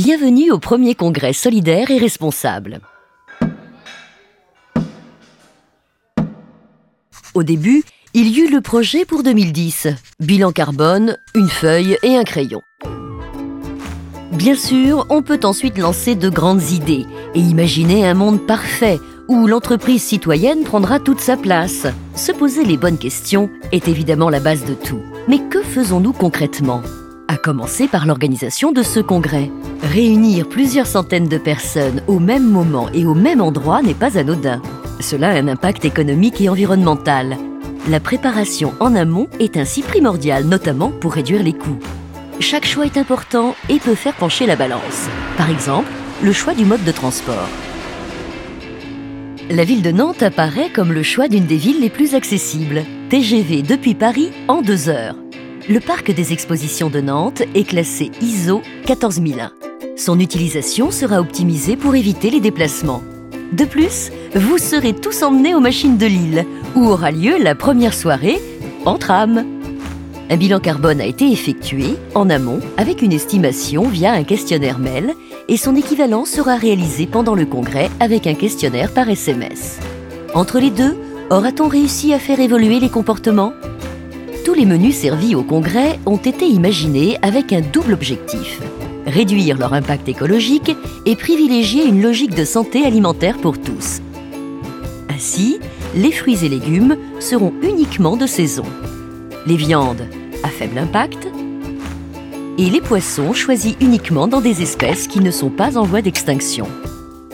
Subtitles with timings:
[0.00, 2.78] Bienvenue au premier congrès solidaire et responsable.
[7.34, 7.82] Au début,
[8.14, 9.88] il y eut le projet pour 2010.
[10.20, 12.62] Bilan carbone, une feuille et un crayon.
[14.30, 17.04] Bien sûr, on peut ensuite lancer de grandes idées
[17.34, 21.88] et imaginer un monde parfait où l'entreprise citoyenne prendra toute sa place.
[22.14, 25.02] Se poser les bonnes questions est évidemment la base de tout.
[25.26, 26.82] Mais que faisons-nous concrètement?
[27.30, 29.50] À commencer par l'organisation de ce congrès.
[29.82, 34.62] Réunir plusieurs centaines de personnes au même moment et au même endroit n'est pas anodin.
[35.00, 37.36] Cela a un impact économique et environnemental.
[37.86, 41.78] La préparation en amont est ainsi primordiale, notamment pour réduire les coûts.
[42.40, 45.08] Chaque choix est important et peut faire pencher la balance.
[45.36, 47.48] Par exemple, le choix du mode de transport.
[49.50, 52.84] La ville de Nantes apparaît comme le choix d'une des villes les plus accessibles.
[53.10, 55.14] TGV depuis Paris en deux heures.
[55.70, 59.52] Le parc des expositions de Nantes est classé ISO 14001.
[59.98, 63.02] Son utilisation sera optimisée pour éviter les déplacements.
[63.52, 67.92] De plus, vous serez tous emmenés aux machines de Lille, où aura lieu la première
[67.92, 68.38] soirée
[68.86, 69.44] en tram.
[70.30, 75.12] Un bilan carbone a été effectué en amont avec une estimation via un questionnaire mail
[75.48, 79.78] et son équivalent sera réalisé pendant le congrès avec un questionnaire par SMS.
[80.32, 80.96] Entre les deux,
[81.28, 83.52] aura-t-on réussi à faire évoluer les comportements?
[84.48, 88.62] Tous les menus servis au congrès ont été imaginés avec un double objectif
[89.06, 94.00] réduire leur impact écologique et privilégier une logique de santé alimentaire pour tous.
[95.14, 95.58] Ainsi,
[95.94, 98.64] les fruits et légumes seront uniquement de saison.
[99.46, 100.08] Les viandes
[100.42, 101.28] à faible impact
[102.56, 106.68] et les poissons choisis uniquement dans des espèces qui ne sont pas en voie d'extinction.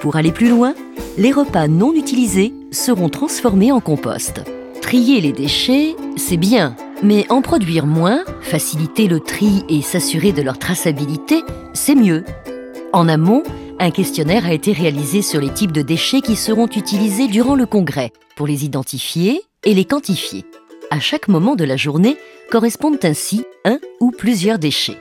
[0.00, 0.74] Pour aller plus loin,
[1.18, 4.42] les repas non utilisés seront transformés en compost.
[4.80, 10.42] Trier les déchets, c'est bien, mais en produire moins, faciliter le tri et s'assurer de
[10.42, 12.24] leur traçabilité, c'est mieux.
[12.92, 13.42] En amont,
[13.78, 17.66] un questionnaire a été réalisé sur les types de déchets qui seront utilisés durant le
[17.66, 20.44] congrès pour les identifier et les quantifier.
[20.90, 22.16] À chaque moment de la journée
[22.50, 24.98] correspondent ainsi un ou plusieurs déchets.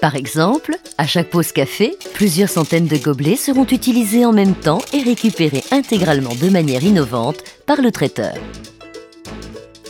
[0.00, 4.82] Par exemple, à chaque pause café, plusieurs centaines de gobelets seront utilisés en même temps
[4.92, 8.34] et récupérés intégralement de manière innovante par le traiteur.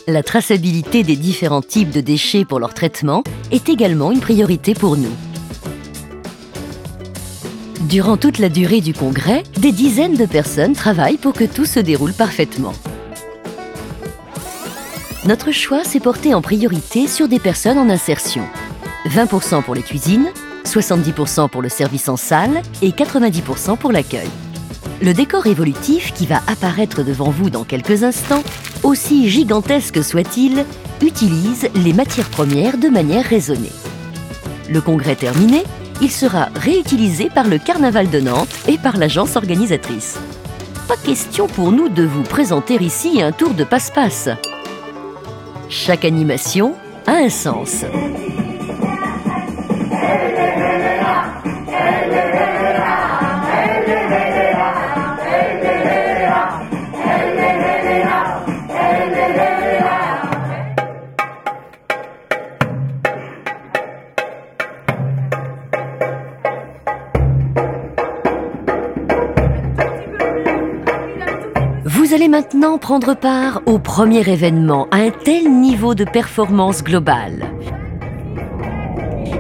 [0.07, 4.99] La traçabilité des différents types de déchets pour leur traitement est également une priorité pour
[4.99, 5.13] nous.
[7.89, 11.81] Durant toute la durée du congrès, des dizaines de personnes travaillent pour que tout se
[11.81, 12.75] déroule parfaitement.
[15.25, 18.45] Notre choix s'est porté en priorité sur des personnes en insertion.
[19.07, 20.29] 20% pour les cuisines,
[20.67, 24.29] 70% pour le service en salle et 90% pour l'accueil.
[25.03, 28.43] Le décor évolutif qui va apparaître devant vous dans quelques instants,
[28.83, 30.65] aussi gigantesque soit-il,
[31.03, 33.73] utilise les matières premières de manière raisonnée.
[34.71, 35.65] Le congrès terminé,
[36.01, 40.19] il sera réutilisé par le Carnaval de Nantes et par l'agence organisatrice.
[40.89, 44.29] Pas question pour nous de vous présenter ici un tour de passe-passe.
[45.69, 46.75] Chaque animation
[47.07, 47.85] a un sens.
[72.05, 77.47] Vous allez maintenant prendre part au premier événement à un tel niveau de performance globale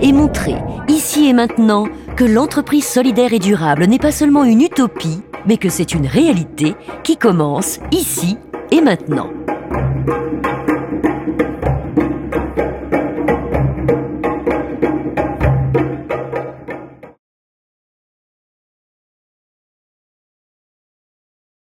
[0.01, 0.55] et montrer
[0.89, 1.87] ici et maintenant
[2.17, 6.75] que l'entreprise solidaire et durable n'est pas seulement une utopie, mais que c'est une réalité
[7.03, 8.39] qui commence ici
[8.71, 9.29] et maintenant.